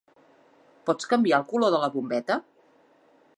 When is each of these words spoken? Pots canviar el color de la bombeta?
Pots 0.89 1.09
canviar 1.11 1.39
el 1.41 1.45
color 1.51 1.75
de 1.75 1.83
la 1.85 1.91
bombeta? 1.99 2.39